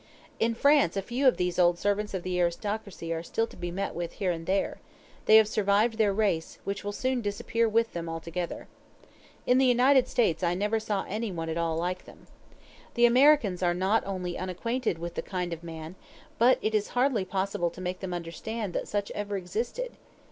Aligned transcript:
In 0.39 0.55
France 0.55 0.97
a 0.97 1.01
few 1.03 1.27
of 1.27 1.37
these 1.37 1.59
old 1.59 1.77
servants 1.77 2.15
of 2.15 2.23
the 2.23 2.39
aristocracy 2.41 3.13
are 3.13 3.21
still 3.21 3.45
to 3.45 3.55
be 3.55 3.69
met 3.69 3.93
with 3.93 4.13
here 4.13 4.31
and 4.31 4.47
there; 4.47 4.79
they 5.25 5.37
have 5.37 5.47
survived 5.47 5.99
their 5.99 6.11
race, 6.11 6.57
which 6.63 6.83
will 6.83 6.91
soon 6.91 7.21
disappear 7.21 7.69
with 7.69 7.93
them 7.93 8.09
altogether. 8.09 8.67
In 9.45 9.59
the 9.59 9.67
United 9.67 10.07
States 10.07 10.41
I 10.41 10.55
never 10.55 10.79
saw 10.79 11.05
anyone 11.07 11.49
at 11.49 11.57
all 11.59 11.77
like 11.77 12.05
them. 12.05 12.25
The 12.95 13.05
Americans 13.05 13.61
are 13.61 13.75
not 13.75 14.01
only 14.07 14.39
unacquainted 14.39 14.97
with 14.97 15.13
the 15.13 15.21
kind 15.21 15.53
of 15.53 15.61
man, 15.63 15.93
but 16.39 16.57
it 16.63 16.73
is 16.73 16.87
hardly 16.97 17.23
possible 17.23 17.69
to 17.69 17.79
make 17.79 17.99
them 17.99 18.11
understand 18.11 18.73
that 18.73 18.87
such 18.87 19.11
ever 19.11 19.37
existed. 19.37 19.91